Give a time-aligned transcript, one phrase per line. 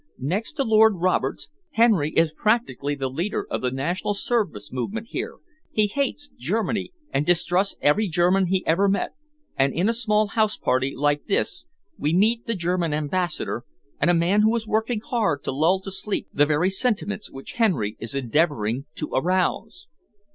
[0.17, 5.35] "Next to Lord Roberts, Henry is practically the leader of the National Service movement here;
[5.69, 9.11] he hates Germany and distrusts every German he ever met,
[9.55, 11.67] and in a small house party like this
[11.99, 13.63] we meet the German Ambassador
[13.99, 17.51] and a man who is working hard to lull to sleep the very sentiments which
[17.61, 19.85] Henry is endeavouring to arouse."